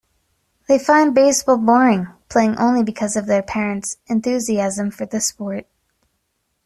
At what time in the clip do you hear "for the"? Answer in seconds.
4.89-5.21